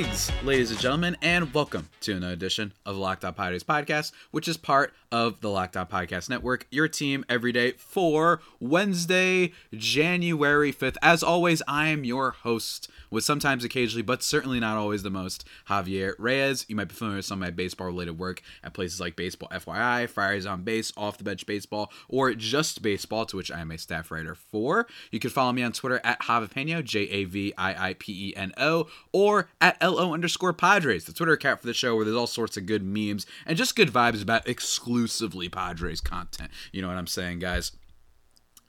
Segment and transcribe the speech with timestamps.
[0.00, 4.48] Greetings, ladies and gentlemen, and welcome to another edition of Locked On Padres podcast, which
[4.48, 10.72] is part of the Locked On Podcast Network, your team every day for Wednesday, January
[10.72, 10.96] 5th.
[11.02, 15.44] As always, I am your host, with sometimes occasionally, but certainly not always the most,
[15.68, 16.64] Javier Reyes.
[16.68, 19.50] You might be familiar with some of my baseball related work at places like Baseball
[19.52, 23.70] FYI, Friars on Base, Off the Bench Baseball, or Just Baseball, to which I am
[23.70, 24.86] a staff writer for.
[25.10, 28.36] You can follow me on Twitter at Javipeno, J A V I I P E
[28.36, 32.16] N O, or at LO underscore Padres, the Twitter account for the show where there's
[32.16, 36.50] all sorts of good memes and just good vibes about exclusively Padres content.
[36.72, 37.72] You know what I'm saying, guys?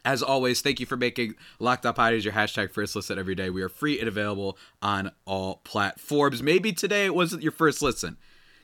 [0.04, 3.50] As always, thank you for making Locked On Padres your hashtag first listen every day.
[3.52, 6.41] We are free and available on all platforms.
[6.41, 8.18] Maybe today it wasn't your first listen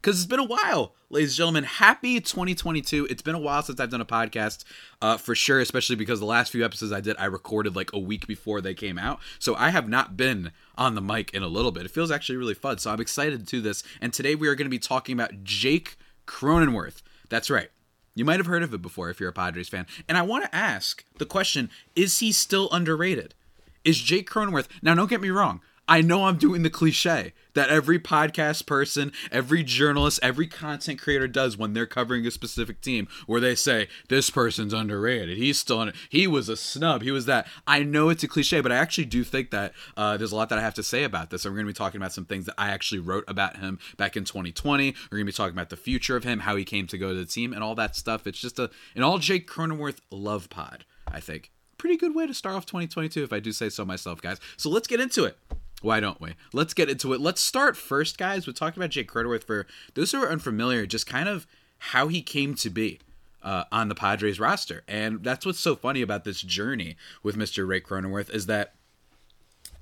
[0.08, 1.64] because it's been a while, ladies and gentlemen.
[1.66, 3.08] Happy 2022.
[3.10, 4.64] It's been a while since I've done a podcast,
[5.02, 8.00] uh, for sure, especially because the last few episodes I did, I recorded like a
[8.00, 9.20] week before they came out.
[9.38, 11.84] So I have not been on the mic in a little bit.
[11.84, 12.78] It feels actually really fun.
[12.78, 13.84] So I'm excited to do this.
[14.00, 17.02] And today we are going to be talking about Jake Cronenworth.
[17.28, 17.70] That's right.
[18.16, 19.88] You might have heard of it before if you're a Padres fan.
[20.08, 23.36] And I want to ask the question is he still underrated?
[23.84, 24.70] Is Jake Cronenworth.
[24.82, 25.60] Now, don't get me wrong.
[25.90, 31.28] I know I'm doing the cliche that every podcast person, every journalist, every content creator
[31.28, 35.38] does when they're covering a specific team, where they say this person's underrated.
[35.38, 37.02] He's still under, he was a snub.
[37.02, 37.48] He was that.
[37.66, 40.50] I know it's a cliche, but I actually do think that uh, there's a lot
[40.50, 41.46] that I have to say about this.
[41.46, 43.80] And we're going to be talking about some things that I actually wrote about him
[43.98, 44.94] back in 2020.
[45.12, 47.10] We're going to be talking about the future of him, how he came to go
[47.10, 48.28] to the team, and all that stuff.
[48.28, 50.86] It's just a an all Jake Cronenworth love pod.
[51.08, 54.22] I think pretty good way to start off 2022, if I do say so myself,
[54.22, 54.40] guys.
[54.58, 55.38] So let's get into it.
[55.82, 56.34] Why don't we?
[56.54, 57.22] Let's get into it.
[57.22, 61.06] Let's start first, guys, with talking about Jake Cronenworth for those who are unfamiliar, just
[61.06, 61.46] kind of
[61.78, 63.00] how he came to be
[63.44, 64.84] uh, on the Padres roster.
[64.88, 67.68] And that's what's so funny about this journey with Mr.
[67.68, 68.74] Ray Cronenworth is that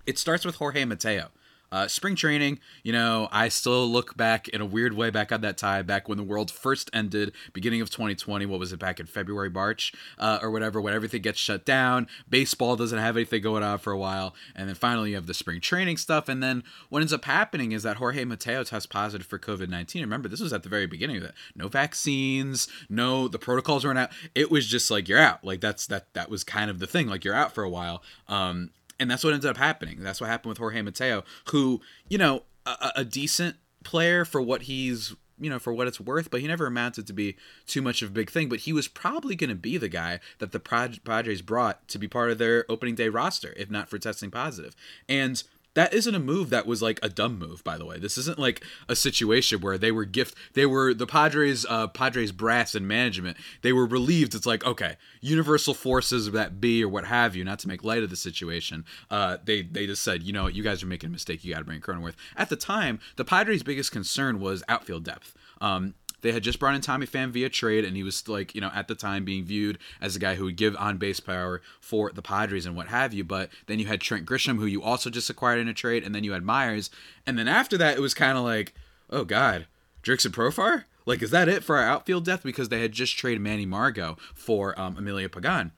[0.05, 1.29] it starts with Jorge Mateo.
[1.71, 5.41] Uh, spring training, you know, I still look back in a weird way back on
[5.41, 8.45] that time, back when the world first ended, beginning of 2020.
[8.45, 12.07] What was it back in February, March, uh, or whatever, when everything gets shut down,
[12.29, 15.33] baseball doesn't have anything going on for a while, and then finally you have the
[15.33, 16.29] spring training stuff.
[16.29, 20.01] And then what ends up happening is that Jorge Mateo tests positive for COVID 19.
[20.01, 21.33] Remember, this was at the very beginning of it.
[21.55, 24.11] No vaccines, no, the protocols weren't out.
[24.33, 25.43] It was just like, you're out.
[25.43, 27.07] Like, that's that, that was kind of the thing.
[27.07, 28.03] Like, you're out for a while.
[28.27, 30.01] Um, and that's what ended up happening.
[30.01, 34.63] That's what happened with Jorge Mateo, who, you know, a, a decent player for what
[34.63, 37.35] he's you know, for what it's worth, but he never amounted to be
[37.67, 38.47] too much of a big thing.
[38.47, 42.07] But he was probably going to be the guy that the Padres brought to be
[42.07, 44.75] part of their opening day roster, if not for testing positive.
[45.09, 45.43] And
[45.75, 47.99] that isn't a move that was like a dumb move by the way.
[47.99, 52.31] This isn't like a situation where they were gift they were the padres uh padres
[52.31, 53.37] brass and management.
[53.61, 54.33] They were relieved.
[54.35, 58.03] It's like okay universal forces that be or what have you not to make light
[58.03, 58.85] of the situation.
[59.11, 61.43] Uh they they just said you know you guys are making a mistake.
[61.43, 62.15] You got to bring cronenworth.
[62.35, 65.35] At the time the padres biggest concern was outfield depth.
[65.61, 65.93] Um
[66.25, 68.71] they had just brought in Tommy Pham via trade, and he was like, you know,
[68.73, 72.11] at the time being viewed as a guy who would give on base power for
[72.11, 73.23] the Padres and what have you.
[73.23, 76.15] But then you had Trent Grisham, who you also just acquired in a trade, and
[76.15, 76.89] then you had Myers.
[77.27, 78.73] And then after that, it was kind of like,
[79.11, 79.67] oh, God,
[80.01, 80.85] Jurickson Profar?
[81.05, 82.43] Like, is that it for our outfield depth?
[82.43, 85.73] Because they had just traded Manny Margot for um, Emilio Pagan.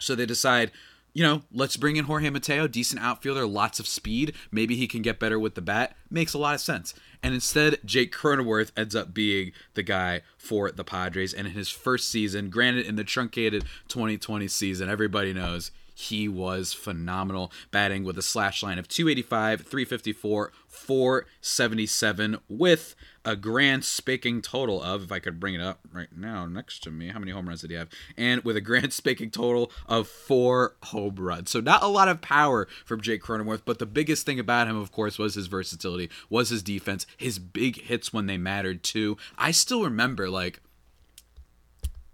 [0.00, 0.72] So they decide,
[1.12, 4.34] you know, let's bring in Jorge Mateo, decent outfielder, lots of speed.
[4.50, 5.96] Maybe he can get better with the bat.
[6.10, 6.92] Makes a lot of sense.
[7.22, 11.34] And instead, Jake Cronenworth ends up being the guy for the Padres.
[11.34, 16.72] And in his first season, granted in the truncated 2020 season, everybody knows he was
[16.72, 22.94] phenomenal, batting with a slash line of 285, 354, 477 with
[23.24, 26.92] a grand spanking total of, if I could bring it up right now next to
[26.92, 27.88] me, how many home runs did he have?
[28.16, 31.50] And with a grand spanking total of four home runs.
[31.50, 34.76] So not a lot of power from Jake Cronenworth, but the biggest thing about him,
[34.76, 39.16] of course, was his versatility, was his defense, his big hits when they mattered too.
[39.36, 40.60] I still remember like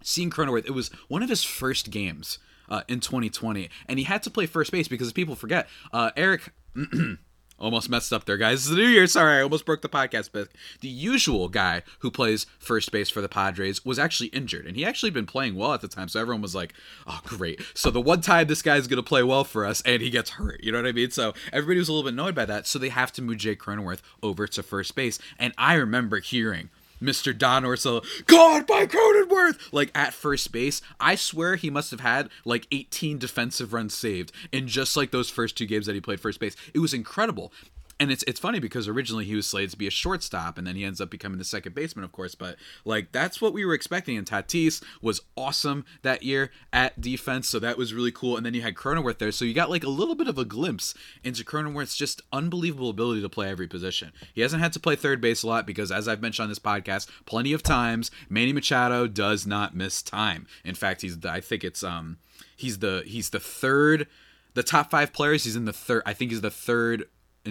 [0.03, 0.65] seeing Cronenworth.
[0.65, 2.39] It was one of his first games.
[2.69, 6.53] Uh, in 2020, and he had to play first base because people forget uh, Eric
[7.57, 8.63] Almost messed up there, guys.
[8.63, 9.07] It's the new year.
[9.07, 10.31] Sorry, I almost broke the podcast.
[10.33, 10.49] But
[10.81, 14.85] the usual guy who plays first base for the Padres was actually injured, and he
[14.85, 16.09] actually been playing well at the time.
[16.09, 16.75] So everyone was like,
[17.07, 20.11] "Oh, great!" So the one time this guy's gonna play well for us, and he
[20.11, 20.65] gets hurt.
[20.65, 21.13] You know what I mean?
[21.13, 22.67] So everybody was a little bit annoyed by that.
[22.67, 26.71] So they have to move Jake Cronenworth over to first base, and I remember hearing
[27.03, 27.37] Mr.
[27.37, 30.81] Don Orsillo, caught by Cronenworth, like at first base.
[31.01, 35.31] I swear he must have had like 18 defensive runs saved in just like those
[35.31, 36.57] first two games that he played first base.
[36.73, 37.53] It was incredible
[38.01, 40.77] and it's it's funny because originally he was slated to be a shortstop and then
[40.77, 43.75] he ends up becoming the second baseman of course but like that's what we were
[43.75, 48.45] expecting and Tatis was awesome that year at defense so that was really cool and
[48.45, 50.95] then you had Cronenworth there so you got like a little bit of a glimpse
[51.23, 54.13] into Cronenworth's just unbelievable ability to play every position.
[54.35, 56.59] He hasn't had to play third base a lot because as I've mentioned on this
[56.59, 60.47] podcast plenty of times Manny Machado does not miss time.
[60.65, 62.19] In fact he's I think it's um
[62.57, 64.07] he's the he's the third
[64.55, 67.07] the top five players he's in the third i think he's the third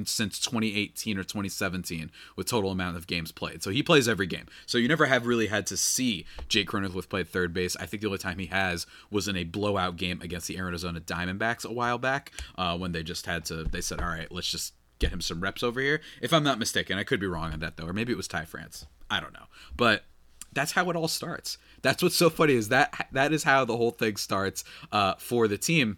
[0.05, 3.63] since 2018 or 2017 with total amount of games played.
[3.63, 4.45] So he plays every game.
[4.65, 7.75] So you never have really had to see Jake Cronenworth play third base.
[7.77, 10.99] I think the only time he has was in a blowout game against the Arizona
[10.99, 13.63] Diamondbacks a while back uh, when they just had to.
[13.63, 15.99] They said, "All right, let's just." Get him some reps over here.
[16.21, 18.27] If I'm not mistaken, I could be wrong on that though, or maybe it was
[18.27, 18.85] Ty France.
[19.09, 20.05] I don't know, but
[20.53, 21.57] that's how it all starts.
[21.81, 25.47] That's what's so funny is that that is how the whole thing starts uh, for
[25.47, 25.97] the team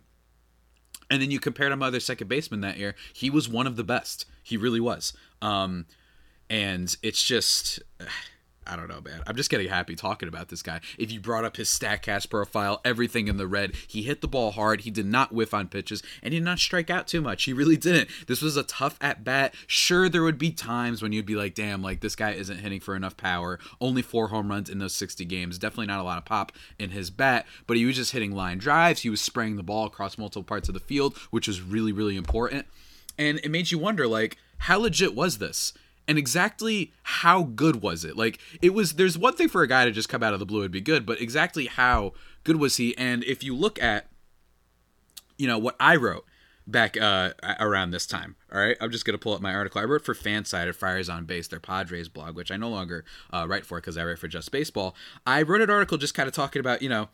[1.10, 2.96] and then you compare to other second baseman that year.
[3.14, 4.26] He was one of the best.
[4.42, 5.14] He really was.
[5.42, 5.86] Um,
[6.50, 7.82] and it's just.
[8.68, 9.22] I don't know, man.
[9.28, 10.82] I'm just getting happy talking about this guy.
[10.98, 14.52] If you brought up his Statcast profile, everything in the red, he hit the ball
[14.52, 14.82] hard.
[14.82, 17.44] He did not whiff on pitches, and he did not strike out too much.
[17.44, 18.10] He really didn't.
[18.28, 19.54] This was a tough at bat.
[19.68, 22.80] Sure, there would be times when you'd be like, damn, like this guy isn't hitting
[22.80, 23.60] for enough power.
[23.80, 25.60] Only four home runs in those 60 games.
[25.60, 28.58] Definitely not a lot of pop in his bat, but he was just hitting line
[28.58, 29.02] drives.
[29.02, 32.16] He was spraying the ball across multiple parts of the field, which was really, really
[32.16, 32.66] important.
[33.18, 35.74] And it made you wonder, like, how legit was this?
[36.08, 38.16] And exactly how good was it?
[38.16, 40.46] Like it was there's one thing for a guy to just come out of the
[40.46, 42.14] blue and be good, but exactly how
[42.44, 42.96] good was he?
[42.98, 44.08] And if you look at
[45.38, 46.26] you know what I wrote
[46.68, 48.36] back uh, around this time.
[48.52, 49.82] All right, I'm just gonna pull up my article.
[49.82, 53.06] I wrote for FanSided at Friars on Base, their Padres blog, which I no longer
[53.32, 54.96] uh, write for because I write for Just Baseball.
[55.28, 57.10] I wrote an article just kind of talking about you know,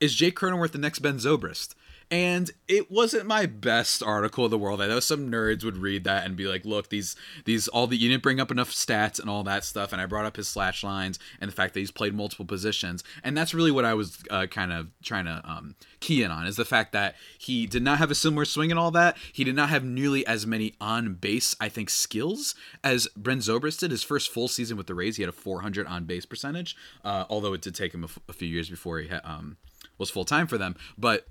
[0.00, 1.74] is Jake Cronenworth the next Ben Zobrist?
[2.10, 4.80] And it wasn't my best article in the world.
[4.80, 7.96] I know some nerds would read that and be like, "Look, these these all the
[7.96, 10.46] you didn't bring up enough stats and all that stuff." And I brought up his
[10.46, 13.94] slash lines and the fact that he's played multiple positions, and that's really what I
[13.94, 17.66] was uh, kind of trying to um, key in on is the fact that he
[17.66, 19.16] did not have a similar swing and all that.
[19.32, 22.54] He did not have nearly as many on base, I think, skills
[22.84, 23.90] as Brent Zobrist did.
[23.90, 27.24] His first full season with the Rays, he had a 400 on base percentage, uh,
[27.28, 29.56] although it did take him a, f- a few years before he um,
[29.98, 31.26] was full time for them, but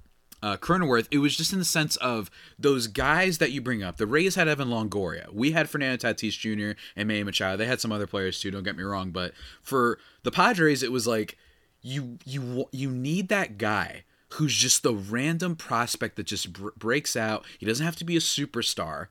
[0.45, 3.97] uh, Cronenworth, it was just in the sense of those guys that you bring up.
[3.97, 5.33] The Rays had Evan Longoria.
[5.33, 6.79] We had Fernando Tatis Jr.
[6.95, 7.57] and Manny Machado.
[7.57, 8.51] They had some other players too.
[8.51, 9.33] Don't get me wrong, but
[9.63, 11.39] for the Padres, it was like
[11.81, 14.03] you you you need that guy
[14.33, 17.43] who's just the random prospect that just br- breaks out.
[17.57, 19.07] He doesn't have to be a superstar.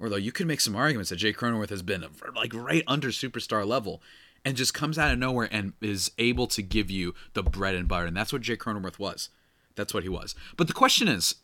[0.00, 3.66] Although you could make some arguments that Jake Cronenworth has been like right under superstar
[3.66, 4.00] level
[4.46, 7.86] and just comes out of nowhere and is able to give you the bread and
[7.86, 8.06] butter.
[8.06, 9.28] And that's what Jake Cronenworth was.
[9.76, 10.34] That's what he was.
[10.56, 11.36] But the question is,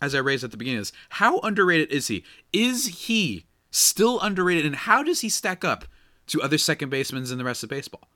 [0.00, 2.24] as I raised at the beginning, is how underrated is he?
[2.52, 5.84] Is he still underrated, and how does he stack up
[6.28, 8.08] to other second basemen in the rest of baseball?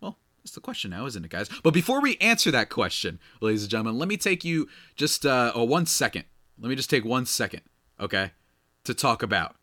[0.00, 1.48] Well, that's the question now, isn't it, guys?
[1.62, 5.52] But before we answer that question, ladies and gentlemen, let me take you just uh,
[5.54, 6.24] oh, one second.
[6.60, 7.62] Let me just take one second,
[8.00, 8.32] okay,
[8.84, 9.56] to talk about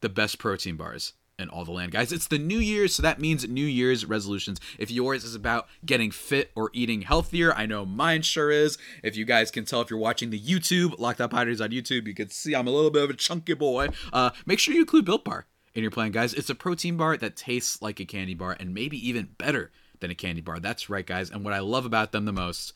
[0.00, 2.12] the best protein bars and all the land, guys.
[2.12, 4.60] It's the new year, so that means New Year's resolutions.
[4.78, 8.78] If yours is about getting fit or eating healthier, I know mine sure is.
[9.02, 12.06] If you guys can tell if you're watching the YouTube, Locked On Padres on YouTube,
[12.06, 13.88] you can see I'm a little bit of a chunky boy.
[14.12, 16.34] Uh, make sure you include Built Bar in your plan, guys.
[16.34, 20.10] It's a protein bar that tastes like a candy bar and maybe even better than
[20.10, 20.60] a candy bar.
[20.60, 21.30] That's right, guys.
[21.30, 22.74] And what I love about them the most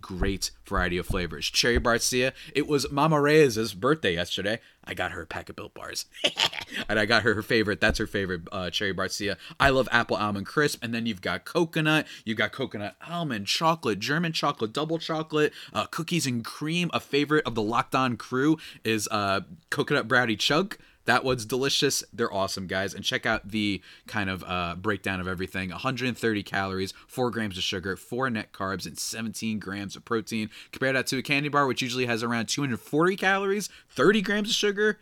[0.00, 1.46] great variety of flavors.
[1.46, 2.32] Cherry Barcia.
[2.54, 4.60] It was Mama Reyes's birthday yesterday.
[4.84, 6.06] I got her a pack of Built Bars,
[6.88, 7.80] and I got her her favorite.
[7.80, 9.36] That's her favorite uh, Cherry Barcia.
[9.58, 12.06] I love apple almond crisp, and then you've got coconut.
[12.24, 16.90] You've got coconut almond chocolate, German chocolate, double chocolate, uh, cookies and cream.
[16.92, 20.76] A favorite of the Locked On crew is uh, coconut brownie chug.
[21.06, 22.02] That one's delicious.
[22.12, 22.94] They're awesome, guys.
[22.94, 27.62] And check out the kind of uh, breakdown of everything 130 calories, 4 grams of
[27.62, 30.50] sugar, 4 net carbs, and 17 grams of protein.
[30.72, 34.54] Compare that to a candy bar, which usually has around 240 calories, 30 grams of
[34.54, 34.98] sugar,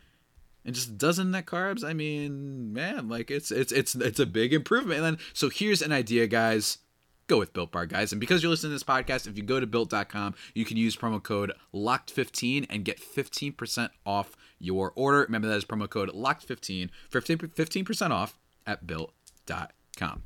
[0.65, 1.85] and just a dozen net carbs.
[1.85, 4.99] I mean, man, like it's it's it's it's a big improvement.
[4.99, 6.79] And then so here's an idea, guys
[7.33, 8.13] go with Built Bar, guys.
[8.13, 10.97] And because you're listening to this podcast, if you go to built.com, you can use
[10.97, 15.21] promo code LOCKED15 and get 15% off your order.
[15.21, 20.23] Remember that is promo code LOCKED15 for 15% off at built.com.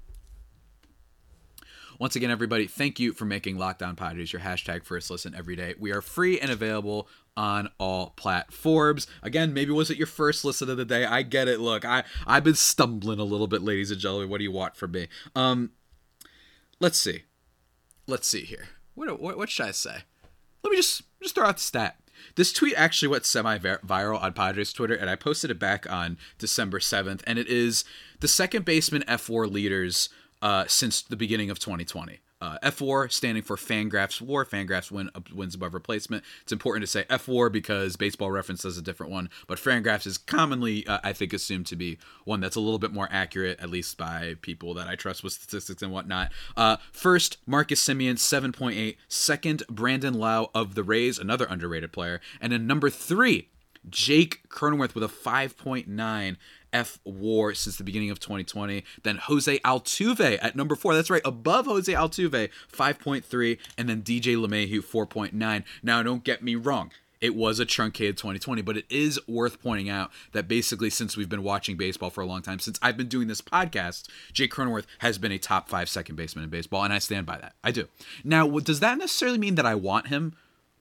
[2.00, 5.54] once again, everybody, thank you for making Locked On Padres your hashtag first listen every
[5.54, 5.74] day.
[5.78, 9.06] We are free and available on all platforms.
[9.22, 11.04] Again, maybe was it your first listen of the day?
[11.04, 11.60] I get it.
[11.60, 14.28] Look, I I've been stumbling a little bit, ladies and gentlemen.
[14.28, 15.08] What do you want from me?
[15.34, 15.70] Um,
[16.80, 17.22] let's see,
[18.06, 18.68] let's see here.
[18.94, 19.98] What what, what should I say?
[20.62, 21.96] Let me just just throw out the stat.
[22.34, 26.18] This tweet actually went semi viral on Padres Twitter, and I posted it back on
[26.38, 27.22] December 7th.
[27.26, 27.84] And it is
[28.20, 30.08] the second baseman fWAR leaders
[30.42, 32.20] uh, since the beginning of 2020.
[32.40, 34.44] Uh, fWAR standing for Fangraphs WAR.
[34.44, 36.22] Fangraphs win uh, wins above replacement.
[36.42, 40.18] It's important to say fWAR because Baseball Reference does a different one, but Fangraphs is
[40.18, 43.70] commonly, uh, I think, assumed to be one that's a little bit more accurate, at
[43.70, 46.30] least by people that I trust with statistics and whatnot.
[46.56, 48.96] Uh, first, Marcus Semien, 7.8.
[49.08, 52.20] Second, Brandon Lowe of the Rays, another underrated player.
[52.40, 53.48] And then number three,
[53.88, 56.36] Jake Cronenworth with a 5.9.
[56.76, 58.84] F War since the beginning of 2020.
[59.02, 60.94] Then Jose Altuve at number four.
[60.94, 63.58] That's right, above Jose Altuve, 5.3.
[63.78, 65.64] And then DJ LeMahieu, 4.9.
[65.82, 66.90] Now, don't get me wrong.
[67.18, 71.30] It was a truncated 2020, but it is worth pointing out that basically, since we've
[71.30, 74.84] been watching baseball for a long time, since I've been doing this podcast, Jake Cronenworth
[74.98, 77.54] has been a top five second baseman in baseball, and I stand by that.
[77.64, 77.88] I do.
[78.22, 80.34] Now, does that necessarily mean that I want him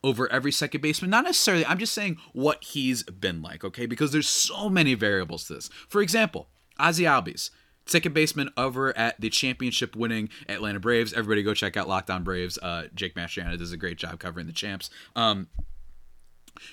[0.06, 1.10] over every second baseman.
[1.10, 1.66] Not necessarily.
[1.66, 3.88] I'm just saying what he's been like, okay?
[3.88, 5.70] Because there's so many variables to this.
[5.90, 6.48] For example,
[6.80, 7.50] Ozzy Albies,
[7.88, 11.12] second baseman over at the championship winning Atlanta Braves.
[11.12, 12.60] Everybody go check out Locked On Braves.
[12.60, 14.92] Uh, Jake Mastriano does a great job covering the champs.
[15.16, 15.48] Um,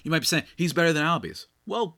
[0.03, 1.47] you might be saying he's better than Albies.
[1.67, 1.97] Well,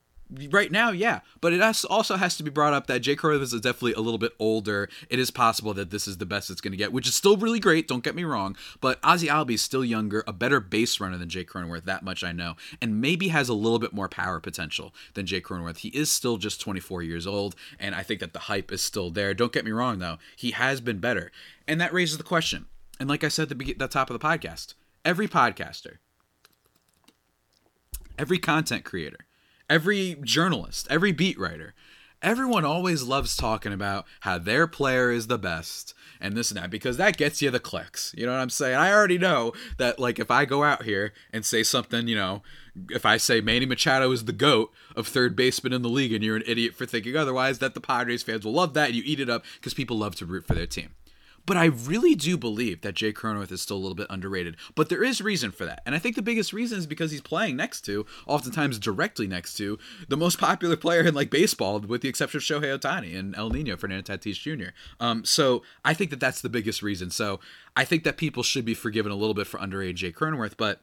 [0.51, 1.21] right now, yeah.
[1.41, 4.19] But it also has to be brought up that Jake Cronenworth is definitely a little
[4.19, 4.89] bit older.
[5.09, 7.37] It is possible that this is the best it's going to get, which is still
[7.37, 7.89] really great.
[7.89, 8.57] Don't get me wrong.
[8.81, 11.85] But Ozzy Albies is still younger, a better base runner than Jake Cronenworth.
[11.85, 15.45] That much I know, and maybe has a little bit more power potential than Jake
[15.45, 15.79] Cronenworth.
[15.79, 19.11] He is still just 24 years old, and I think that the hype is still
[19.11, 19.35] there.
[19.35, 20.19] Don't get me wrong, though.
[20.37, 21.31] He has been better,
[21.67, 22.67] and that raises the question.
[23.01, 24.75] And like I said at the, the top of the podcast,
[25.05, 25.97] every podcaster,
[28.19, 29.27] every content creator
[29.69, 31.75] every journalist, every beat writer,
[32.23, 36.71] everyone always loves talking about how their player is the best and this and that
[36.71, 38.15] because that gets you the clicks.
[38.17, 38.77] You know what I'm saying?
[38.77, 42.43] I already know that like if I go out here and say something, you know,
[42.91, 46.25] if I say Manny Machado is the goat of third baseman in the league and
[46.25, 49.03] you're an idiot for thinking otherwise, that the Padres fans will love that and you
[49.05, 50.95] eat it up because people love to root for their team.
[51.47, 54.57] But I really do believe that Jake Cronenworth is still a little bit underrated.
[54.75, 55.83] But there is reason for that.
[55.85, 59.55] And I think the biggest reason is because he's playing next to, oftentimes directly next
[59.55, 63.35] to, the most popular player in like baseball, with the exception of Shohei Ohtani and
[63.37, 64.71] El Nino, Fernando Tatis Jr.
[65.01, 67.11] Um, so I think that that's the biggest reason.
[67.11, 67.41] So
[67.77, 70.81] I think that people should be forgiven a little bit for underrated Jake Cronenworth, but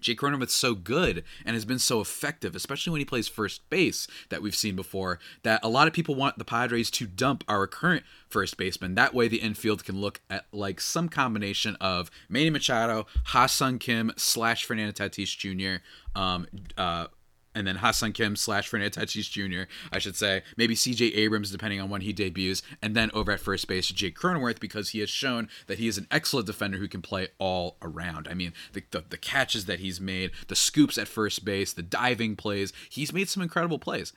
[0.00, 4.06] Jake Cronenworth's so good and has been so effective, especially when he plays first base
[4.28, 7.66] that we've seen before, that a lot of people want the Padres to dump our
[7.66, 8.94] current first baseman.
[8.94, 14.12] That way the infield can look at like some combination of Manny Machado, Ha-Seong Kim
[14.16, 15.82] slash Fernando Tatis Jr.,
[16.18, 17.06] um, uh,
[17.54, 20.42] and then Ha-Seong Kim slash Fernando Tatis Jr., I should say.
[20.56, 22.62] Maybe CJ Abrams, depending on when he debuts.
[22.82, 25.98] And then over at first base, Jake Cronenworth, because he has shown that he is
[25.98, 28.28] an excellent defender who can play all around.
[28.28, 31.82] I mean, the, the, the catches that he's made, the scoops at first base, the
[31.82, 34.12] diving plays, he's made some incredible plays.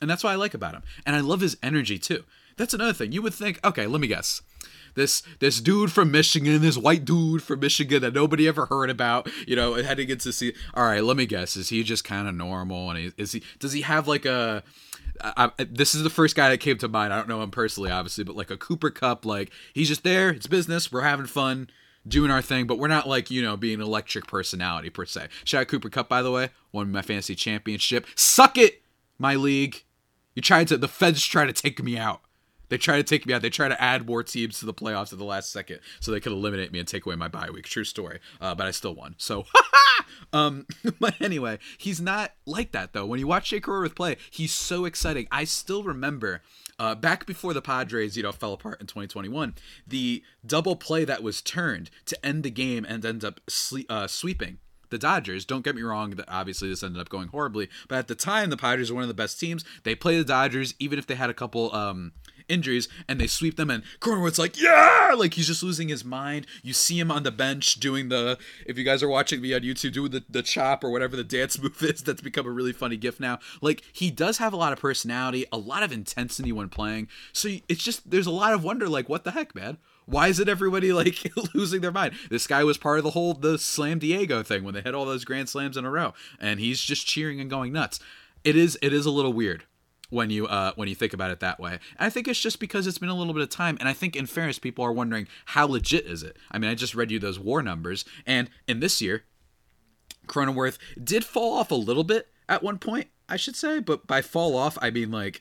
[0.00, 0.82] And that's what I like about him.
[1.04, 2.24] And I love his energy too.
[2.60, 3.12] That's another thing.
[3.12, 4.42] You would think, okay, let me guess
[4.94, 9.30] this this dude from Michigan, this white dude from Michigan that nobody ever heard about,
[9.46, 10.52] you know, heading into see.
[10.74, 11.56] All right, let me guess.
[11.56, 12.90] Is he just kind of normal?
[12.90, 13.42] And he, is he?
[13.58, 14.62] Does he have like a?
[15.22, 17.12] I, I, this is the first guy that came to mind.
[17.12, 20.30] I don't know him personally, obviously, but like a Cooper Kupp, like he's just there.
[20.30, 20.90] It's business.
[20.90, 21.70] We're having fun,
[22.06, 25.28] doing our thing, but we're not like you know being electric personality per se.
[25.44, 28.06] Shout out Cooper Kupp, by the way, won my fantasy championship.
[28.14, 28.82] Suck it,
[29.18, 29.84] my league.
[30.34, 30.76] You tried to.
[30.76, 32.22] The feds try to take me out.
[32.70, 33.42] They try to take me out.
[33.42, 36.20] They try to add more teams to the playoffs at the last second so they
[36.20, 37.66] could eliminate me and take away my bye week.
[37.66, 38.20] True story.
[38.40, 39.16] Uh, but I still won.
[39.18, 39.44] So,
[40.32, 40.66] um,
[41.00, 43.04] but anyway, he's not like that though.
[43.04, 45.28] When you watch Jake Cronenworth play, he's so exciting.
[45.30, 46.42] I still remember
[46.78, 49.54] uh, back before the Padres, you know, fell apart in 2021,
[49.86, 54.06] the double play that was turned to end the game and end up sle- uh,
[54.06, 54.58] sweeping
[54.88, 55.44] the Dodgers.
[55.44, 58.50] Don't get me wrong, that obviously this ended up going horribly, but at the time
[58.50, 59.64] the Padres were one of the best teams.
[59.84, 62.12] They played the Dodgers even if they had a couple um
[62.50, 66.46] injuries and they sweep them and Cronenworth's like, yeah, like he's just losing his mind.
[66.62, 69.60] You see him on the bench doing the, if you guys are watching me on
[69.62, 72.72] YouTube, doing the, the chop or whatever the dance move is, that's become a really
[72.72, 73.38] funny gift now.
[73.60, 77.08] Like he does have a lot of personality, a lot of intensity when playing.
[77.32, 79.78] So it's just, there's a lot of wonder, like, what the heck, man?
[80.10, 82.14] Why is it everybody like losing their mind?
[82.30, 85.06] This guy was part of the whole the Slam Diego thing when they had all
[85.06, 88.00] those grand slams in a row, and he's just cheering and going nuts.
[88.42, 89.64] It is it is a little weird
[90.10, 91.72] when you uh when you think about it that way.
[91.72, 93.92] And I think it's just because it's been a little bit of time and I
[93.92, 96.36] think in fairness people are wondering how legit is it?
[96.50, 99.24] I mean, I just read you those war numbers and in this year
[100.26, 104.20] Cronenworth did fall off a little bit at one point, I should say, but by
[104.20, 105.40] fall off I mean like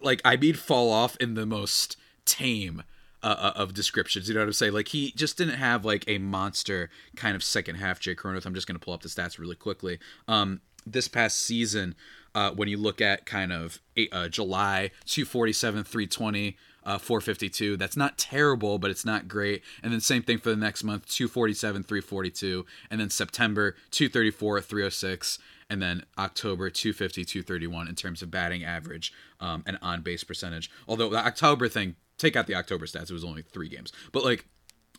[0.00, 2.82] like I mean fall off in the most tame
[3.22, 4.28] uh, of descriptions.
[4.28, 4.72] You know what I'm saying?
[4.72, 8.46] Like he just didn't have like a monster kind of second half Jake Cronenworth.
[8.46, 9.98] I'm just gonna pull up the stats really quickly.
[10.26, 11.94] Um, this past season,
[12.34, 16.56] uh, when you look at kind of eight, uh, July 247, 320.
[16.84, 17.76] Uh, 452.
[17.76, 19.62] That's not terrible, but it's not great.
[19.82, 22.64] And then same thing for the next month 247, 342.
[22.90, 25.38] And then September 234, 306
[25.70, 30.70] and then October 250, 231 in terms of batting average um, and on base percentage.
[30.86, 33.92] Although the October thing, take out the October stats, it was only three games.
[34.12, 34.46] But like,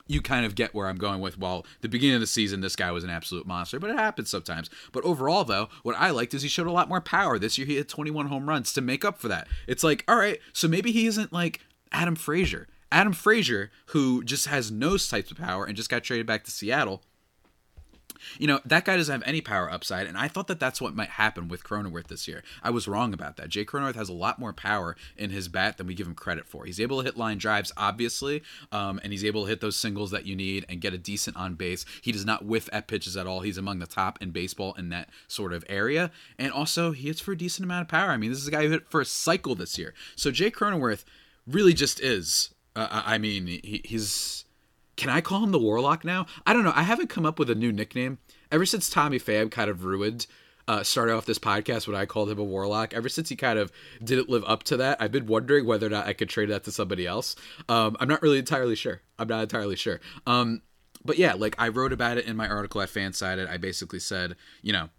[0.09, 1.37] you kind of get where I'm going with.
[1.37, 4.29] Well, the beginning of the season, this guy was an absolute monster, but it happens
[4.29, 4.69] sometimes.
[4.91, 7.37] But overall, though, what I liked is he showed a lot more power.
[7.37, 9.47] This year, he had 21 home runs to make up for that.
[9.67, 11.61] It's like, all right, so maybe he isn't like
[11.91, 12.67] Adam Frazier.
[12.91, 16.51] Adam Frazier, who just has no types of power and just got traded back to
[16.51, 17.03] Seattle,
[18.37, 20.95] you know, that guy doesn't have any power upside, and I thought that that's what
[20.95, 22.43] might happen with Cronenworth this year.
[22.63, 23.49] I was wrong about that.
[23.49, 26.47] Jake Cronenworth has a lot more power in his bat than we give him credit
[26.47, 26.65] for.
[26.65, 30.11] He's able to hit line drives, obviously, um, and he's able to hit those singles
[30.11, 31.85] that you need and get a decent on base.
[32.01, 33.41] He does not whiff at pitches at all.
[33.41, 37.21] He's among the top in baseball in that sort of area, and also he hits
[37.21, 38.11] for a decent amount of power.
[38.11, 39.93] I mean, this is a guy who hit for a cycle this year.
[40.15, 41.03] So Jake Cronenworth
[41.47, 42.53] really just is.
[42.75, 44.45] Uh, I mean, he, he's
[44.99, 46.25] can I call him the Warlock now?
[46.45, 46.73] I don't know.
[46.75, 48.17] I haven't come up with a new nickname
[48.51, 50.27] ever since Tommy Pham kind of ruined.
[50.67, 52.93] Uh, started off this podcast when I called him a warlock.
[52.93, 53.71] Ever since he kind of
[54.03, 56.63] didn't live up to that, I've been wondering whether or not I could trade that
[56.65, 57.35] to somebody else.
[57.67, 59.01] Um, I'm not really entirely sure.
[59.17, 59.99] I'm not entirely sure.
[60.27, 60.61] Um,
[61.03, 63.49] but yeah, like I wrote about it in my article at Fansided.
[63.49, 64.89] I basically said, you know,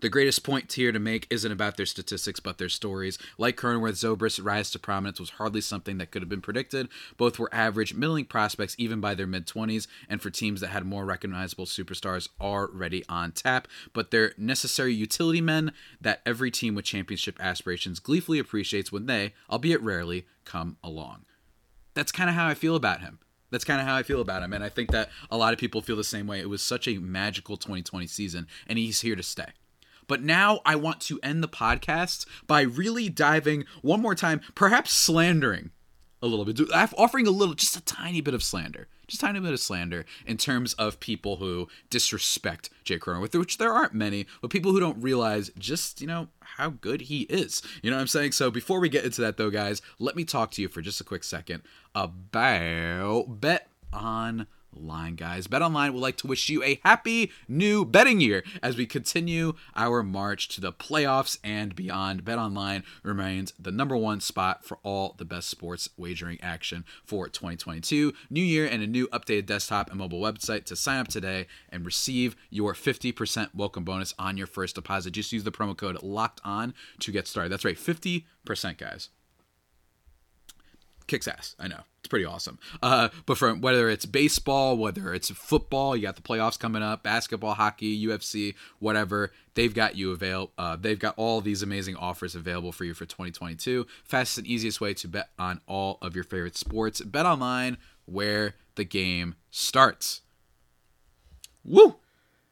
[0.00, 3.18] the greatest point here to make isn't about their statistics, but their stories.
[3.38, 6.88] Like Cronenworth, Zobrist rise to prominence was hardly something that could have been predicted.
[7.16, 10.84] Both were average, middling prospects, even by their mid 20s, and for teams that had
[10.84, 13.68] more recognizable superstars already on tap.
[13.92, 19.34] But they're necessary utility men that every team with championship aspirations gleefully appreciates when they,
[19.50, 21.24] albeit rarely, come along.
[21.94, 23.20] That's kind of how I feel about him.
[23.50, 24.52] That's kind of how I feel about him.
[24.52, 26.40] And I think that a lot of people feel the same way.
[26.40, 29.52] It was such a magical 2020 season, and he's here to stay.
[30.06, 34.92] But now I want to end the podcast by really diving one more time, perhaps
[34.92, 35.70] slandering
[36.22, 36.58] a little bit,
[36.96, 40.06] offering a little, just a tiny bit of slander, just a tiny bit of slander
[40.26, 44.80] in terms of people who disrespect Jake Cronenworth, which there aren't many, but people who
[44.80, 47.60] don't realize just, you know, how good he is.
[47.82, 48.32] You know what I'm saying?
[48.32, 51.00] So before we get into that, though, guys, let me talk to you for just
[51.00, 51.62] a quick second
[51.94, 52.32] about
[53.40, 55.46] Bet On line, guys.
[55.46, 59.54] Bet Online would like to wish you a happy new betting year as we continue
[59.76, 62.24] our march to the playoffs and beyond.
[62.24, 67.28] Bet Online remains the number one spot for all the best sports wagering action for
[67.28, 68.12] 2022.
[68.30, 71.86] New year and a new updated desktop and mobile website to sign up today and
[71.86, 75.12] receive your 50% welcome bonus on your first deposit.
[75.12, 77.50] Just use the promo code locked on to get started.
[77.50, 78.24] That's right, 50%,
[78.78, 79.08] guys.
[81.06, 82.58] Kicks ass, I know it's pretty awesome.
[82.82, 87.02] Uh, but from whether it's baseball, whether it's football, you got the playoffs coming up,
[87.02, 90.50] basketball, hockey, UFC, whatever, they've got you avail.
[90.58, 93.86] Uh, they've got all these amazing offers available for you for 2022.
[94.04, 97.00] Fastest and easiest way to bet on all of your favorite sports.
[97.00, 100.20] Bet online where the game starts.
[101.64, 101.96] Woo!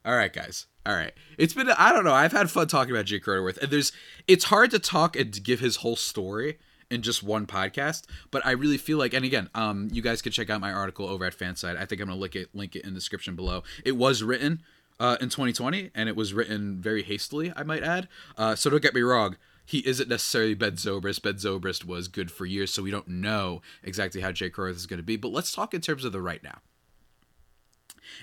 [0.03, 0.65] All right, guys.
[0.87, 1.13] All right.
[1.37, 2.15] It's been I don't know.
[2.15, 3.93] I've had fun talking about Jake Cronenworth, and there's
[4.27, 6.59] it's hard to talk and give his whole story
[6.93, 8.05] in just one podcast.
[8.31, 11.07] But I really feel like, and again, um, you guys can check out my article
[11.07, 11.77] over at FanSided.
[11.77, 13.63] I think I'm gonna link it link it in the description below.
[13.85, 14.63] It was written
[15.01, 18.09] uh, in 2020, and it was written very hastily, I might add.
[18.37, 19.37] Uh, so don't get me wrong.
[19.65, 21.23] He isn't necessarily Ben Zobrist.
[21.23, 24.87] Ben Zobrist was good for years, so we don't know exactly how Jake Cronenworth is
[24.87, 25.17] going to be.
[25.17, 26.59] But let's talk in terms of the right now.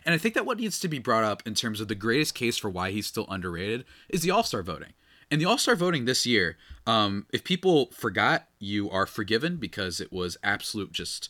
[0.05, 2.36] And I think that what needs to be brought up in terms of the greatest
[2.36, 4.93] case for why he's still underrated is the All Star voting.
[5.32, 10.02] And the All Star voting this year, um, if people forgot, you are forgiven because
[10.02, 11.30] it was absolute just.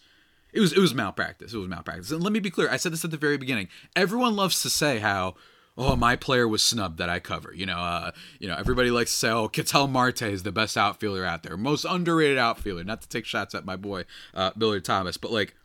[0.52, 1.54] It was it was malpractice.
[1.54, 2.12] It was malpractice.
[2.12, 2.70] And let me be clear.
[2.70, 3.68] I said this at the very beginning.
[3.96, 5.36] Everyone loves to say how
[5.78, 7.54] oh my player was snubbed that I cover.
[7.54, 10.76] You know, uh, you know everybody likes to say oh Ketel Marte is the best
[10.76, 12.84] outfielder out there, most underrated outfielder.
[12.84, 15.56] Not to take shots at my boy uh, Millard Thomas, but like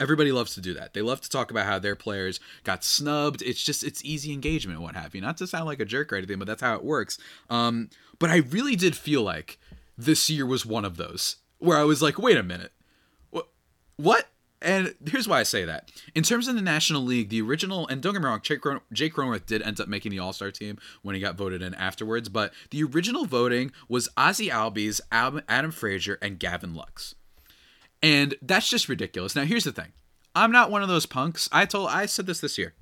[0.00, 0.94] Everybody loves to do that.
[0.94, 3.42] They love to talk about how their players got snubbed.
[3.42, 5.20] It's just it's easy engagement what have you.
[5.20, 7.18] Not to sound like a jerk or anything, but that's how it works.
[7.50, 9.58] Um, but I really did feel like
[9.96, 12.72] this year was one of those where I was like, wait a minute,
[13.98, 14.28] what?
[14.60, 15.92] And here's why I say that.
[16.14, 18.80] In terms of the National League, the original, and don't get me wrong, Jake, Cron-
[18.92, 21.74] Jake Cronenworth did end up making the All Star team when he got voted in
[21.74, 27.14] afterwards, but the original voting was Ozzy Albies, Adam Frazier, and Gavin Lux.
[28.02, 29.34] And that's just ridiculous.
[29.34, 29.92] Now, here's the thing
[30.34, 31.48] I'm not one of those punks.
[31.52, 32.74] I told, I said this this year.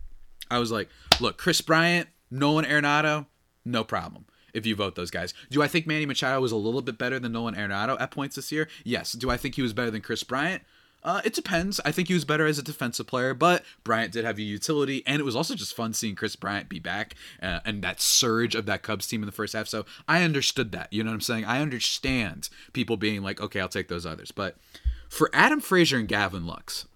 [0.50, 0.88] I was like,
[1.20, 3.26] look, Kris Bryant, Nolan Arenado,
[3.64, 5.34] no problem if you vote those guys.
[5.50, 8.36] Do I think Manny Machado was a little bit better than Nolan Arenado at points
[8.36, 8.68] this year?
[8.84, 9.12] Yes.
[9.12, 10.62] Do I think he was better than Kris Bryant?
[11.02, 11.78] Uh, it depends.
[11.84, 15.04] I think he was better as a defensive player, but Bryant did have a utility,
[15.06, 18.56] and it was also just fun seeing Kris Bryant be back uh, and that surge
[18.56, 19.68] of that Cubs team in the first half.
[19.68, 20.92] So I understood that.
[20.92, 21.44] You know what I'm saying?
[21.44, 24.32] I understand people being like, okay, I'll take those others.
[24.32, 24.56] But
[25.08, 26.86] for Adam Frazier and Gavin Lux,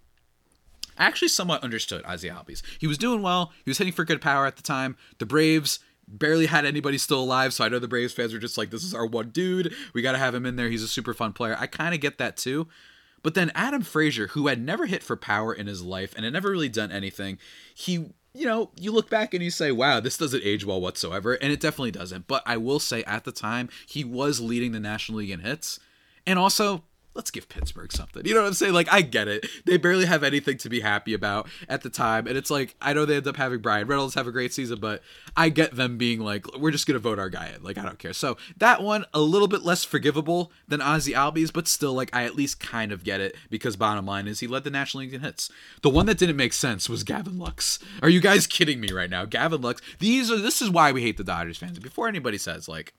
[0.99, 2.63] I actually somewhat understood Ozzy Albies.
[2.79, 3.53] He was doing well.
[3.65, 4.97] He was hitting for good power at the time.
[5.19, 8.59] The Braves barely had anybody still alive, so I know the Braves fans were just
[8.59, 9.75] like, "This is our one dude.
[9.95, 10.69] We got to have him in there.
[10.69, 12.69] He's a super fun player." I kind of get that too.
[13.23, 16.33] But then Adam Frazier, who had never hit for power in his life and had
[16.33, 17.39] never really done anything,
[17.75, 17.93] he,
[18.33, 21.35] you know, you look back and you say, wow, this doesn't age well whatsoever.
[21.35, 22.27] And it definitely doesn't.
[22.27, 25.79] But I will say at the time, he was leading the National League in hits.
[26.27, 26.85] And also,
[27.21, 28.25] let's give Pittsburgh something.
[28.25, 28.73] You know what I'm saying?
[28.73, 29.47] Like, I get it.
[29.67, 32.27] They barely have anything to be happy about at the time.
[32.27, 34.81] And it's like, I know they end up having Bryan Reynolds have a great season,
[34.81, 35.03] but
[35.37, 37.63] I get them being like, we're just going to vote our guy in.
[37.63, 38.15] Like, I don't care.
[38.15, 42.25] So that one, a little bit less forgivable than Ozzy Albies, but still, like, I
[42.25, 45.13] at least kind of get it because bottom line is he led the National League
[45.13, 45.51] in hits.
[45.83, 47.79] The one that didn't make sense was Gavin Lux.
[48.03, 49.27] Are you guys kidding me right now?
[49.27, 49.83] Gavin Lux.
[49.99, 51.79] These are, this is why we hate the Dodgers fans.
[51.79, 52.95] Before anybody says, like,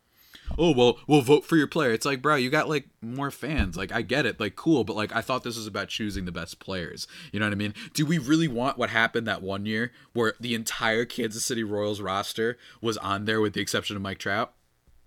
[0.58, 1.92] oh well we'll vote for your player.
[1.92, 3.78] It's like bro you got like more fans.
[3.78, 4.40] Like i get it.
[4.40, 4.84] Like cool.
[4.84, 7.08] But like i thought this was about choosing the best players.
[7.32, 7.74] You know what i mean?
[7.94, 12.02] Do we really want what happened that one year where the entire kansas city royals
[12.02, 14.54] roster was on there with the exception of mike trout?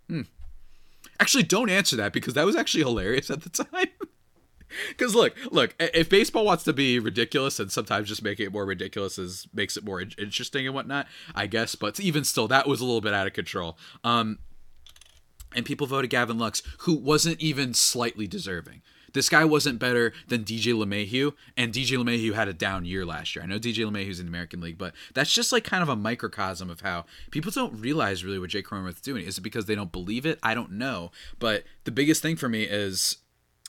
[0.08, 0.22] Hmm.
[1.18, 3.88] actually don't answer that because that was actually hilarious at the time.
[4.88, 8.66] Because look look if baseball wants to be ridiculous and sometimes just making it more
[8.66, 11.76] ridiculous is makes it more interesting and whatnot i guess.
[11.76, 13.78] But even still that was a little bit out of control.
[14.02, 14.38] Um
[15.54, 18.82] and people voted Gavin Lux, who wasn't even slightly deserving.
[19.14, 23.34] This guy wasn't better than DJ LeMahieu, and DJ LeMahieu had a down year last
[23.34, 23.44] year.
[23.44, 25.94] I know DJ LeMahieu's in the American League, but that's just like kind of a
[25.94, 29.24] microcosm of how people don't realize really what Jake Cronenworth is doing.
[29.24, 30.40] Is it because they don't believe it?
[30.42, 31.12] I don't know.
[31.38, 33.18] But the biggest thing for me is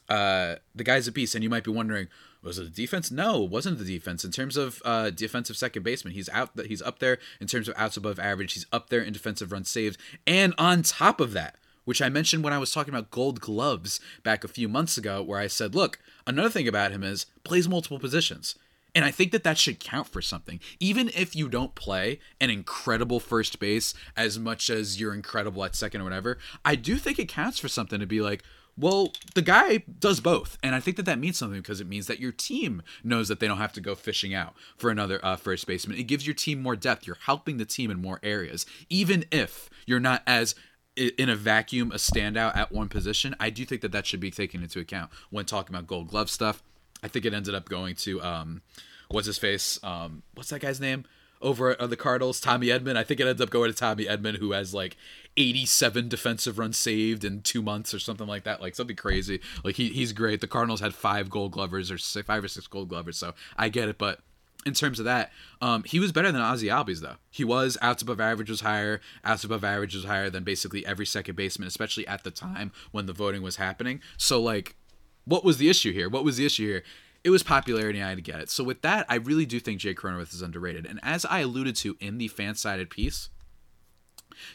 [0.10, 2.08] uh, the guy's a beast, and you might be wondering,
[2.41, 3.12] was it the defense?
[3.12, 4.24] No, it wasn't the defense.
[4.26, 6.52] In terms of uh, defensive second baseman, he's out.
[6.65, 8.54] He's up there in terms of outs above average.
[8.54, 12.43] He's up there in defensive runs saved, and on top of that, which I mentioned
[12.43, 15.74] when I was talking about gold gloves back a few months ago, where I said,
[15.74, 18.56] look, another thing about him is plays multiple positions.
[18.93, 20.62] And I think that that should count for something.
[20.80, 25.76] Even if you don't play an incredible first base as much as you're incredible at
[25.76, 28.41] second or whatever, I do think it counts for something to be like,
[28.78, 32.08] well, the guy does both, and I think that that means something because it means
[32.08, 35.38] that your team knows that they don't have to go fishing out for another uh,
[35.38, 35.98] first baseman.
[35.98, 37.08] It gives your team more depth.
[37.08, 40.56] You're helping the team in more areas, even if you're not as
[40.96, 44.32] in a vacuum a standout at one position, I do think that that should be
[44.32, 46.64] taken into account when talking about Gold Glove stuff.
[47.04, 48.62] I think it ended up going to um,
[49.10, 49.80] what's his face?
[49.84, 51.06] Um, what's that guy's name
[51.42, 52.40] over at the Cardinals?
[52.40, 52.96] Tommy Edman.
[52.96, 54.98] I think it ends up going to Tommy Edman, who has like
[55.38, 58.62] 87 defensive runs saved in two months or something like that.
[58.62, 59.42] Like something crazy.
[59.64, 60.42] Like he, he's great.
[60.42, 63.70] The Cardinals had five Gold Glovers or six, five or six Gold Glovers, so I
[63.70, 64.22] get it, but
[64.65, 65.32] in terms of that.
[65.62, 67.15] Um, he was better than Ozzy Albies though.
[67.30, 71.06] He was outs above average was higher, outs above average was higher than basically every
[71.06, 74.01] second baseman, especially at the time when the voting was happening.
[74.17, 74.75] So like,
[75.25, 76.10] what was the issue here?
[76.10, 76.84] What was the issue here?
[77.23, 78.49] It was popularity, I had to get it.
[78.49, 80.86] So with that, I really do think Jake Cronenworth is underrated.
[80.86, 83.30] And as I alluded to in the fan-sided piece,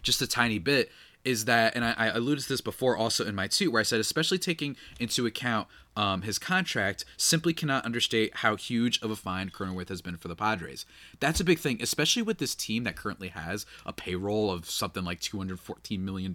[0.03, 0.91] just a tiny bit,
[1.25, 3.85] is that, and I, I, alluded to this before also in my tweet, where I
[3.85, 9.17] said, especially taking into account um, his contract, simply cannot understate how huge of a
[9.17, 10.87] find Cronenworth has been for the Padres.
[11.19, 15.05] That's a big thing, especially with this team that currently has a payroll of something
[15.05, 16.35] like $214 million,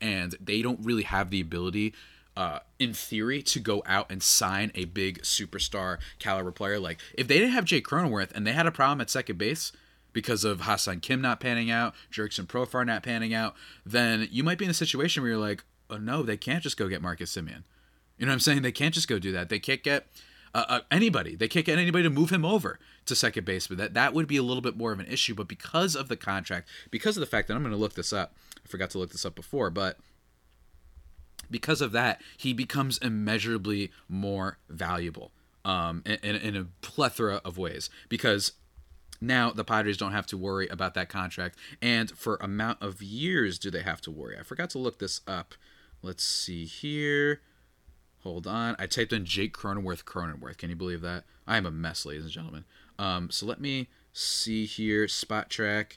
[0.00, 1.94] and they don't really have the ability.
[2.36, 6.78] Uh, in theory, to go out and sign a big superstar caliber player.
[6.78, 9.72] Like, if they didn't have Jake Cronenworth and they had a problem at second base,
[10.16, 14.56] because of Ha-Seong Kim not panning out, Jurickson Profar not panning out, then you might
[14.56, 17.36] be in a situation where you're like, oh no, they can't just go get Marcus
[17.36, 17.64] Semien.
[18.16, 18.62] You know what I'm saying?
[18.62, 19.50] They can't just go do that.
[19.50, 20.06] They can't get
[20.54, 21.36] uh, uh, anybody.
[21.36, 23.66] They can't get anybody to move him over to second base.
[23.66, 25.34] But that that would be a little bit more of an issue.
[25.34, 28.14] But because of the contract, because of the fact that I'm going to look this
[28.14, 29.98] up, I forgot to look this up before, but
[31.50, 35.30] because of that, he becomes immeasurably more valuable
[35.62, 37.90] um, in, in a plethora of ways.
[38.08, 38.52] Because
[39.20, 41.58] now the Padres don't have to worry about that contract.
[41.80, 44.36] And for amount of years do they have to worry?
[44.38, 45.54] I forgot to look this up.
[46.02, 47.40] Let's see here.
[48.22, 48.76] Hold on.
[48.78, 50.58] I typed in Jake Cronenworth Cronenworth.
[50.58, 51.24] Can you believe that?
[51.46, 52.64] I am a mess, ladies and gentlemen.
[52.98, 55.06] Um, so let me see here.
[55.06, 55.96] Spotrac.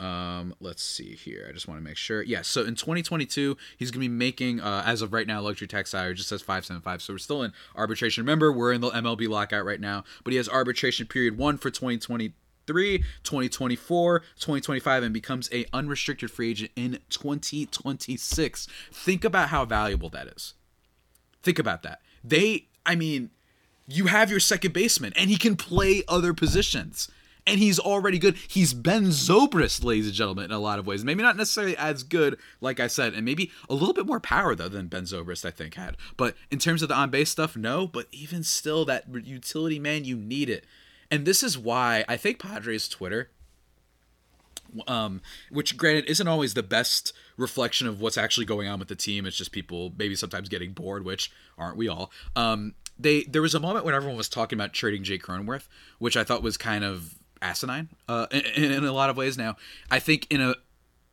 [0.00, 1.46] Um, let's see here.
[1.48, 2.22] I just want to make sure.
[2.22, 5.66] Yeah, so in 2022, he's going to be making, uh, as of right now, luxury
[5.66, 7.02] tax salary just says 575.
[7.02, 8.22] So we're still in arbitration.
[8.22, 11.70] Remember, we're in the MLB lockout right now, but he has arbitration period one for
[11.70, 18.68] 2023, 2024, 2025, and becomes a unrestricted free agent in 2026.
[18.92, 20.54] Think about how valuable that is.
[21.42, 22.00] Think about that.
[22.22, 23.30] They, I mean,
[23.88, 27.10] you have your second baseman, and he can play other positions.
[27.48, 28.36] And he's already good.
[28.46, 31.04] He's Ben Zobrist, ladies and gentlemen, in a lot of ways.
[31.04, 34.54] Maybe not necessarily as good, like I said, and maybe a little bit more power
[34.54, 35.96] though than Ben Zobrist, I think, had.
[36.16, 37.86] But in terms of the on base stuff, no.
[37.86, 40.64] But even still, that utility man, you need it.
[41.10, 43.30] And this is why I think Padres Twitter
[44.86, 48.96] um, which granted isn't always the best reflection of what's actually going on with the
[48.96, 49.26] team.
[49.26, 52.10] It's just people maybe sometimes getting bored, which aren't we all.
[52.36, 56.16] Um, they there was a moment when everyone was talking about trading Jake Cronenworth, which
[56.16, 59.36] I thought was kind of asinine uh, in, in a lot of ways.
[59.38, 59.56] Now,
[59.90, 60.54] I think in a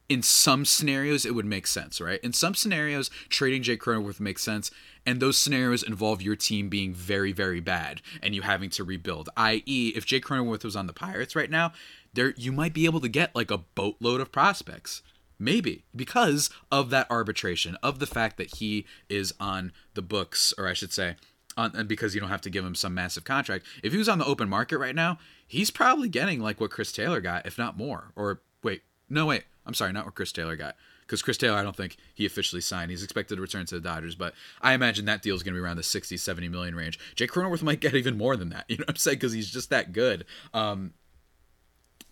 [0.08, 2.20] in some scenarios it would make sense, right?
[2.22, 4.70] In some scenarios, trading Jake Cronenworth makes sense,
[5.06, 9.30] and those scenarios involve your team being very, very bad and you having to rebuild.
[9.36, 11.74] I.e., if Jake Cronenworth was on the Pirates right now,
[12.14, 15.02] there you might be able to get like a boatload of prospects.
[15.38, 20.66] Maybe because of that arbitration, of the fact that he is on the books, or
[20.66, 21.18] I should say,
[21.58, 23.66] on, and because you don't have to give him some massive contract.
[23.84, 26.92] If he was on the open market right now, he's probably getting like what Chris
[26.92, 28.12] Taylor got, if not more.
[28.16, 30.76] Or wait, no, wait, I'm sorry, not what Chris Taylor got.
[31.02, 32.90] Because Chris Taylor, I don't think he officially signed.
[32.90, 35.60] He's expected to return to the Dodgers, but I imagine that deal is going to
[35.60, 36.98] be around the 60, 70 million range.
[37.14, 38.66] Jake Cronenworth might get even more than that.
[38.70, 39.18] You know what I'm saying?
[39.18, 40.26] Because he's just that good.
[40.54, 40.94] Um,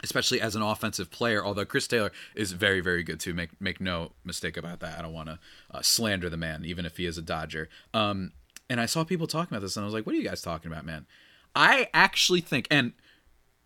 [0.04, 1.44] especially as an offensive player.
[1.44, 3.34] Although Chris Taylor is very, very good too.
[3.34, 5.00] Make make no mistake about that.
[5.00, 5.40] I don't want to
[5.72, 7.70] uh, slander the man, even if he is a Dodger.
[7.94, 8.34] Um,
[8.70, 10.42] and I saw people talking about this, and I was like, "What are you guys
[10.42, 11.06] talking about, man?"
[11.56, 12.94] I actually think, and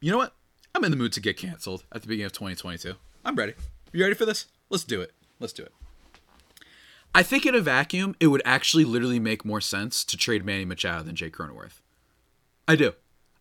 [0.02, 0.36] you know what?
[0.76, 2.96] I'm in the mood to get canceled at the beginning of 2022.
[3.26, 3.54] I'm ready.
[3.92, 4.46] You ready for this?
[4.70, 5.14] Let's do it.
[5.40, 5.74] Let's do it.
[7.16, 10.66] I think in a vacuum, it would actually literally make more sense to trade Manny
[10.66, 11.82] Machado than Jake Cronenworth.
[12.68, 12.94] I do.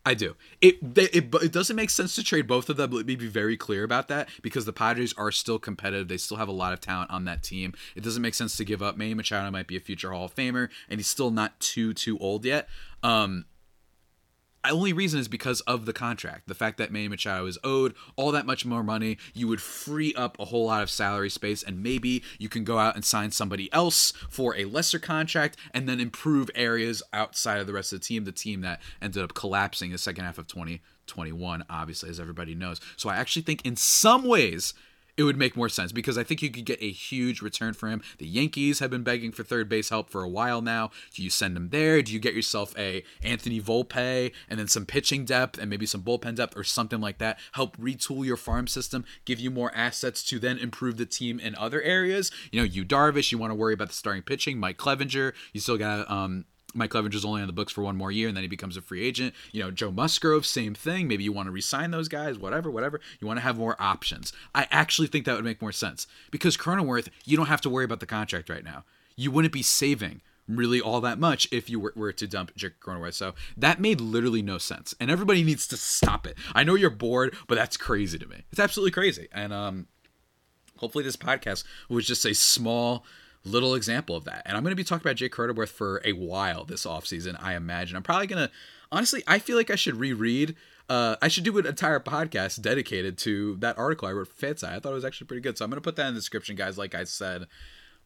[0.07, 0.37] I do.
[0.61, 2.91] It, it it doesn't make sense to trade both of them.
[2.91, 6.07] Let me be very clear about that because the Padres are still competitive.
[6.07, 7.73] They still have a lot of talent on that team.
[7.93, 8.95] It doesn't make sense to give up.
[8.95, 12.17] Manny Machado might be a future Hall of Famer, and he's still not too too
[12.19, 12.69] old yet.
[13.03, 13.47] Um,
[14.69, 16.47] only reason is because of the contract.
[16.47, 20.13] The fact that Manny Machado is owed all that much more money, you would free
[20.15, 23.31] up a whole lot of salary space, and maybe you can go out and sign
[23.31, 27.99] somebody else for a lesser contract and then improve areas outside of the rest of
[27.99, 28.25] the team.
[28.25, 32.79] The team that ended up collapsing the second half of 2021, obviously, as everybody knows.
[32.95, 34.73] So I actually think in some ways
[35.17, 37.89] it would make more sense because I think you could get a huge return for
[37.89, 38.01] him.
[38.19, 40.91] The Yankees have been begging for third base help for a while now.
[41.13, 42.01] Do you send him there?
[42.01, 46.03] Do you get yourself a Anthony Volpe and then some pitching depth and maybe some
[46.03, 47.39] bullpen depth or something like that?
[47.53, 51.55] Help retool your farm system, give you more assets to then improve the team in
[51.55, 52.31] other areas.
[52.51, 54.59] You know, you Darvish, you want to worry about the starting pitching.
[54.59, 56.45] Mike Clevinger, you still got um
[56.77, 58.81] Mike Clevinger's only on the books for one more year and then he becomes a
[58.81, 59.33] free agent.
[59.51, 61.07] You know, Joe Musgrove, same thing.
[61.07, 63.01] Maybe you want to resign those guys, whatever, whatever.
[63.19, 64.31] You want to have more options.
[64.53, 67.85] I actually think that would make more sense because Cronenworth, you don't have to worry
[67.85, 68.85] about the contract right now.
[69.15, 72.79] You wouldn't be saving really all that much if you were, were to dump Jake
[72.79, 73.13] Cronenworth.
[73.13, 74.95] So that made literally no sense.
[74.99, 76.37] And everybody needs to stop it.
[76.55, 78.45] I know you're bored, but that's crazy to me.
[78.51, 79.27] It's absolutely crazy.
[79.31, 79.87] And um,
[80.77, 83.03] hopefully this podcast was just a small
[83.47, 84.43] little example of that.
[84.45, 87.55] And I'm going to be talking about Jake Cronenworth for a while this offseason, I
[87.55, 87.95] imagine.
[87.95, 88.53] I'm probably going to,
[88.91, 90.55] honestly, I feel like I should reread.
[90.89, 94.47] Uh, I should do an entire podcast dedicated to that article I wrote for.
[94.47, 95.57] I thought it was actually pretty good.
[95.57, 97.47] So I'm going to put that in the description, guys, like I said.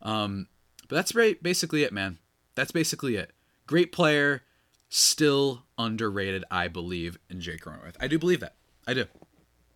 [0.01, 0.47] Um,
[0.88, 2.17] but that's basically it, man.
[2.56, 3.32] That's basically it.
[3.67, 4.43] Great player,
[4.89, 7.95] still underrated, I believe, in Jake Cronenworth.
[7.99, 8.56] I do believe that.
[8.88, 9.01] I do.
[9.01, 9.08] I'm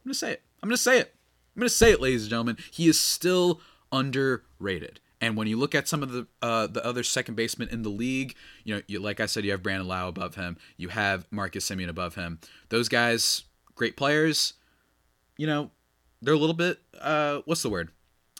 [0.03, 0.41] going to say it.
[0.61, 1.13] I'm going to say it.
[1.55, 2.57] I'm going to say it, ladies and gentlemen.
[2.71, 4.99] He is still underrated.
[5.21, 7.89] And when you look at some of the uh, the other second basemen in the
[7.89, 11.25] league, you know, you, like I said, you have Brandon Lowe above him, you have
[11.31, 12.39] Marcus Semien above him.
[12.69, 13.43] Those guys,
[13.75, 14.53] great players.
[15.37, 15.71] You know,
[16.21, 16.79] they're a little bit.
[16.99, 17.91] Uh, what's the word?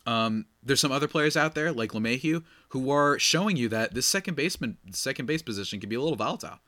[0.06, 4.06] Um, there's some other players out there like LeMahieu who are showing you that this
[4.06, 6.60] second baseman, second base position can be a little volatile.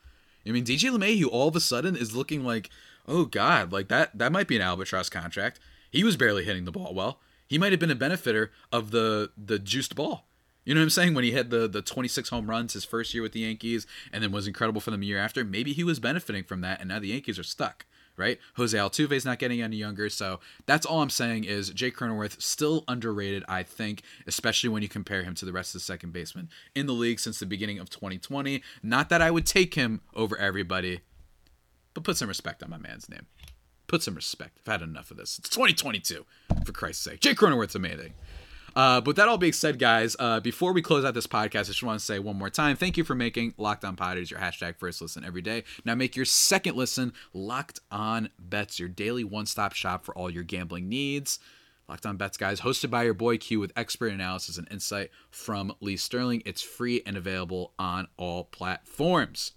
[0.45, 2.69] I mean, DJ LeMahieu all of a sudden is looking like,
[3.07, 5.59] oh god, like that that might be an albatross contract.
[5.91, 9.31] He was barely hitting the ball well he might have been a benefiter of the
[9.37, 10.25] the juiced ball.
[10.65, 11.13] You know what I'm saying?
[11.13, 14.21] When he had the the 26 home runs his first year with the Yankees, and
[14.21, 16.89] then was incredible for them a year after, maybe he was benefiting from that, and
[16.89, 17.85] now the Yankees are stuck,
[18.17, 18.37] right?
[18.55, 22.83] Jose Altuve's not getting any younger, so that's all I'm saying is Jake Cronenworth still
[22.89, 26.49] underrated, I think, especially when you compare him to the rest of the second baseman
[26.75, 28.61] in the league since the beginning of 2020.
[28.83, 30.99] Not that I would take him over everybody,
[31.93, 33.25] but put some respect on my man's name.
[33.87, 34.59] Put some respect.
[34.65, 35.39] I've had enough of this.
[35.39, 36.25] It's 2022,
[36.65, 37.19] for Christ's sake.
[37.21, 38.13] Jake Cronenworth's amazing.
[38.75, 41.63] Uh, but that all being said, guys, uh, before we close out this podcast, I
[41.63, 44.39] just want to say one more time thank you for making Locked On Padres your
[44.39, 45.63] hashtag first listen every day.
[45.83, 50.29] Now make your second listen Locked On Bets, your daily one stop shop for all
[50.29, 51.39] your gambling needs.
[51.89, 55.73] Locked On Bets, guys, hosted by your boy Q with expert analysis and insight from
[55.79, 56.43] Lee Sterling.
[56.45, 59.53] It's free and available on all platforms.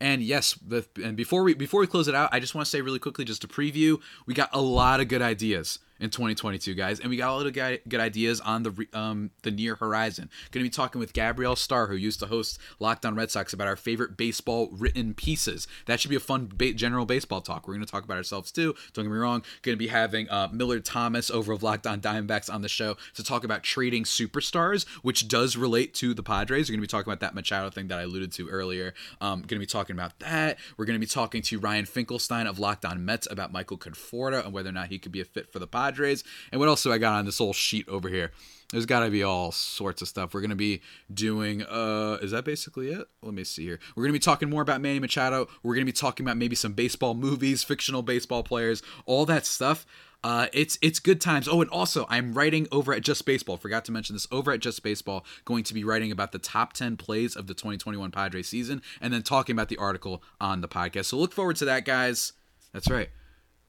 [0.00, 2.70] And yes, the, and before we before we close it out, I just want to
[2.70, 6.74] say really quickly, just a preview, we got a lot of good ideas in 2022,
[6.74, 10.28] guys, and we got a lot of good ideas on the um, the near horizon.
[10.50, 13.52] Going to be talking with Gabrielle Starr, who used to host Locked On Red Sox,
[13.52, 15.68] about our favorite baseball written pieces.
[15.86, 17.68] That should be a fun ba- general baseball talk.
[17.68, 18.74] We're going to talk about ourselves too.
[18.92, 19.42] Don't get me wrong.
[19.62, 22.96] Going to be having uh, Millard Thomas over of Locked On Diamondbacks on the show
[23.14, 26.68] to talk about trading superstars, which does relate to the Padres.
[26.68, 28.94] We're going to be talking about that Machado thing that I alluded to earlier.
[29.20, 30.58] Um, going to be talking about that.
[30.76, 34.44] We're going to be talking to Ryan Finkelstein of Locked On Mets about Michael Conforto
[34.44, 35.83] and whether or not he could be a fit for the Padres.
[35.84, 36.24] Padres.
[36.50, 38.32] And what else do I got on this whole sheet over here?
[38.72, 40.34] There's got to be all sorts of stuff.
[40.34, 40.80] We're going to be
[41.12, 43.06] doing, uh, is that basically it?
[43.22, 43.78] Let me see here.
[43.94, 45.48] We're going to be talking more about Manny Machado.
[45.62, 49.46] We're going to be talking about maybe some baseball movies, fictional baseball players, all that
[49.46, 49.86] stuff.
[50.24, 51.46] Uh, it's it's good times.
[51.46, 53.58] Oh, and also I'm writing over at Just Baseball.
[53.58, 54.26] Forgot to mention this.
[54.32, 57.52] Over at Just Baseball, going to be writing about the top 10 plays of the
[57.52, 61.04] 2021 Padres season, and then talking about the article on the podcast.
[61.04, 62.32] So look forward to that, guys.
[62.72, 63.10] That's right.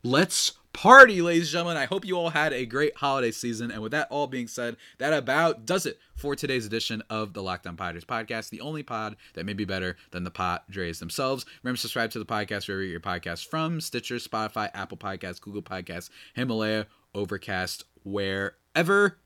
[0.01, 1.77] Let's party, ladies and gentlemen.
[1.77, 3.71] I hope you all had a great holiday season.
[3.71, 7.41] And with that all being said, that about does it for today's edition of the
[7.41, 11.45] Locked On Padres podcast, the only pod that may be better than the Padres themselves.
[11.63, 15.39] Remember, subscribe to the podcast wherever you get your podcasts from Stitcher, Spotify, Apple Podcasts,
[15.39, 19.17] Google Podcasts, Himalaya, Overcast, wherever,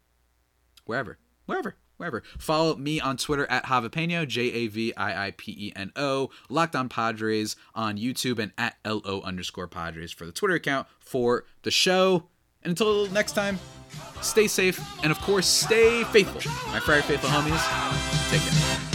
[0.85, 2.23] wherever, wherever wherever.
[2.37, 6.31] Follow me on Twitter at Javipeno, J A V I I P E N O,
[6.49, 11.45] Locked on Padres on YouTube, and at LO underscore Padres for the Twitter account for
[11.63, 12.23] the show.
[12.63, 13.59] And until next time,
[14.21, 16.51] stay safe and of course, stay faithful.
[16.71, 18.88] My Friar Faithful homies, take care.